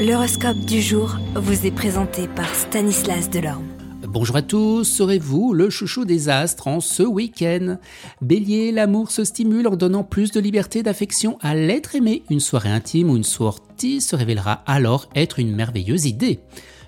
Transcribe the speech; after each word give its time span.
L'horoscope 0.00 0.60
du 0.60 0.80
jour 0.80 1.18
vous 1.34 1.66
est 1.66 1.70
présenté 1.70 2.26
par 2.26 2.54
Stanislas 2.54 3.28
Delorme. 3.28 3.66
Bonjour 4.08 4.36
à 4.36 4.40
tous, 4.40 4.84
serez-vous 4.84 5.52
le 5.52 5.68
chouchou 5.68 6.06
des 6.06 6.30
astres 6.30 6.68
en 6.68 6.80
ce 6.80 7.02
week-end? 7.02 7.76
Bélier, 8.22 8.72
l'amour 8.72 9.10
se 9.10 9.24
stimule 9.24 9.68
en 9.68 9.76
donnant 9.76 10.02
plus 10.02 10.30
de 10.30 10.40
liberté 10.40 10.82
d'affection 10.82 11.36
à 11.42 11.54
l'être 11.54 11.96
aimé. 11.96 12.22
Une 12.30 12.40
soirée 12.40 12.70
intime 12.70 13.10
ou 13.10 13.16
une 13.18 13.24
sortie 13.24 14.00
se 14.00 14.16
révélera 14.16 14.62
alors 14.66 15.10
être 15.14 15.38
une 15.38 15.54
merveilleuse 15.54 16.06
idée. 16.06 16.40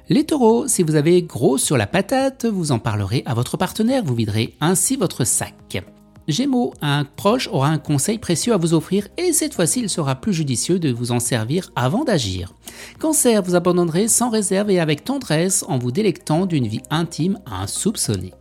Les 0.08 0.24
taureaux, 0.24 0.66
si 0.66 0.82
vous 0.82 0.94
avez 0.94 1.20
gros 1.20 1.58
sur 1.58 1.76
la 1.76 1.86
patate, 1.86 2.46
vous 2.46 2.72
en 2.72 2.78
parlerez 2.78 3.24
à 3.26 3.34
votre 3.34 3.58
partenaire, 3.58 4.04
vous 4.04 4.14
viderez 4.14 4.54
ainsi 4.62 4.96
votre 4.96 5.24
sac. 5.24 5.84
Gémeaux, 6.28 6.72
un 6.80 7.04
proche 7.04 7.48
aura 7.48 7.68
un 7.68 7.78
conseil 7.78 8.18
précieux 8.18 8.52
à 8.52 8.56
vous 8.56 8.74
offrir 8.74 9.08
et 9.18 9.32
cette 9.32 9.54
fois-ci 9.54 9.80
il 9.80 9.90
sera 9.90 10.14
plus 10.14 10.32
judicieux 10.32 10.78
de 10.78 10.92
vous 10.92 11.10
en 11.10 11.18
servir 11.18 11.72
avant 11.74 12.04
d'agir. 12.04 12.54
Cancer, 12.98 13.42
vous 13.42 13.54
abandonnerez 13.54 14.08
sans 14.08 14.30
réserve 14.30 14.70
et 14.70 14.80
avec 14.80 15.04
tendresse 15.04 15.64
en 15.68 15.78
vous 15.78 15.92
délectant 15.92 16.46
d'une 16.46 16.66
vie 16.66 16.82
intime 16.90 17.38
insoupçonnée. 17.46 18.32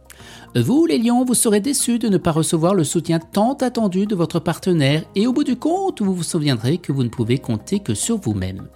Vous, 0.54 0.86
les 0.86 0.98
lions, 0.98 1.24
vous 1.24 1.34
serez 1.34 1.62
déçus 1.62 1.98
de 1.98 2.10
ne 2.10 2.18
pas 2.18 2.32
recevoir 2.32 2.74
le 2.74 2.84
soutien 2.84 3.20
tant 3.20 3.54
attendu 3.54 4.06
de 4.06 4.16
votre 4.16 4.40
partenaire 4.40 5.04
et 5.16 5.26
au 5.26 5.32
bout 5.32 5.46
du 5.46 5.56
compte, 5.56 6.02
vous 6.02 6.14
vous 6.14 6.24
souviendrez 6.24 6.78
que 6.78 6.92
vous 6.92 7.04
ne 7.04 7.10
pouvez 7.10 7.38
compter 7.38 7.80
que 7.80 7.94
sur 7.94 8.18
vous-même. 8.18 8.68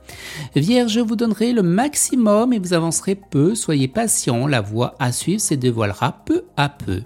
Vierge, 0.55 0.99
vous 0.99 1.17
donnerez 1.17 1.51
le 1.51 1.63
maximum 1.63 2.53
et 2.53 2.59
vous 2.59 2.73
avancerez 2.73 3.15
peu, 3.15 3.55
soyez 3.55 3.89
patient, 3.89 4.47
la 4.47 4.61
voie 4.61 4.95
à 4.99 5.11
suivre 5.11 5.41
se 5.41 5.53
dévoilera 5.53 6.23
peu 6.25 6.45
à 6.55 6.69
peu. 6.69 7.01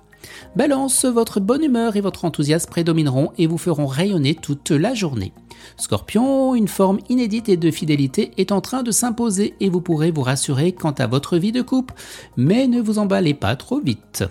Balance, 0.56 1.06
votre 1.06 1.40
bonne 1.40 1.64
humeur 1.64 1.96
et 1.96 2.02
votre 2.02 2.26
enthousiasme 2.26 2.70
prédomineront 2.70 3.32
et 3.38 3.48
vous 3.48 3.58
feront 3.58 3.86
rayonner 3.86 4.36
toute 4.36 4.72
la 4.72 4.94
journée. 4.94 5.34
Scorpion, 5.78 6.56
une 6.56 6.68
forme 6.68 7.00
inédite 7.10 7.50
et 7.50 7.58
de 7.58 7.72
fidélité 7.72 8.32
est 8.38 8.52
en 8.52 8.62
train 8.62 8.84
de 8.84 8.92
s'imposer 8.92 9.56
et 9.60 9.70
vous 9.70 9.82
pourrez 9.82 10.12
vous 10.12 10.22
rassurer 10.22 10.72
quant 10.72 10.92
à 10.92 11.08
votre 11.08 11.38
vie 11.38 11.52
de 11.52 11.62
couple, 11.62 11.94
mais 12.38 12.68
ne 12.68 12.82
vous 12.82 13.00
emballez 13.00 13.34
pas 13.34 13.56
trop 13.56 13.80
vite. 13.80 14.24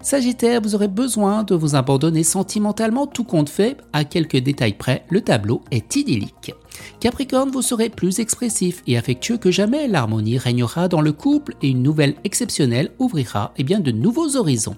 Sagittaire, 0.00 0.60
vous 0.60 0.74
aurez 0.74 0.88
besoin 0.88 1.42
de 1.42 1.54
vous 1.54 1.74
abandonner 1.74 2.22
sentimentalement, 2.22 3.06
tout 3.06 3.24
compte 3.24 3.48
fait, 3.48 3.76
à 3.92 4.04
quelques 4.04 4.38
détails 4.38 4.76
près, 4.76 5.04
le 5.10 5.20
tableau 5.20 5.62
est 5.70 5.96
idyllique. 5.96 6.54
Capricorne, 7.00 7.50
vous 7.50 7.62
serez 7.62 7.88
plus 7.88 8.18
expressif 8.18 8.82
et 8.86 8.96
affectueux 8.96 9.36
que 9.36 9.50
jamais, 9.50 9.88
l'harmonie 9.88 10.38
régnera 10.38 10.88
dans 10.88 11.00
le 11.00 11.12
couple 11.12 11.54
et 11.62 11.68
une 11.68 11.82
nouvelle 11.82 12.14
exceptionnelle 12.24 12.90
ouvrira 12.98 13.52
eh 13.56 13.64
bien, 13.64 13.80
de 13.80 13.90
nouveaux 13.90 14.36
horizons. 14.36 14.76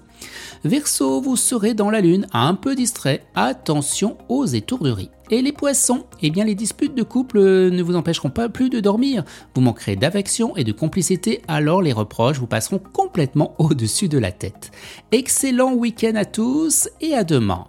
Verseau, 0.63 1.21
vous 1.21 1.37
serez 1.37 1.73
dans 1.73 1.89
la 1.89 2.01
lune, 2.01 2.27
un 2.33 2.55
peu 2.55 2.75
distrait, 2.75 3.23
attention 3.35 4.17
aux 4.27 4.45
étourderies. 4.45 5.09
Et 5.31 5.41
les 5.41 5.51
poissons, 5.51 6.05
eh 6.21 6.31
bien 6.31 6.43
les 6.43 6.55
disputes 6.55 6.95
de 6.95 7.03
couple 7.03 7.39
ne 7.39 7.83
vous 7.83 7.95
empêcheront 7.95 8.31
pas 8.31 8.49
plus 8.49 8.69
de 8.69 8.79
dormir. 8.79 9.23
Vous 9.53 9.61
manquerez 9.61 9.95
d'affection 9.95 10.55
et 10.57 10.63
de 10.63 10.71
complicité, 10.71 11.41
alors 11.47 11.81
les 11.81 11.93
reproches 11.93 12.39
vous 12.39 12.47
passeront 12.47 12.81
complètement 12.93 13.53
au-dessus 13.59 14.09
de 14.09 14.17
la 14.17 14.31
tête. 14.31 14.71
Excellent 15.11 15.73
week-end 15.73 16.15
à 16.15 16.25
tous 16.25 16.89
et 16.99 17.13
à 17.13 17.23
demain. 17.23 17.67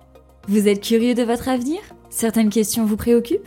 Vous 0.49 0.69
êtes 0.69 0.83
curieux 0.83 1.15
de 1.15 1.23
votre 1.23 1.49
avenir? 1.49 1.81
Certaines 2.09 2.51
questions 2.51 2.87
vous 2.87 2.97
préoccupent? 2.97 3.47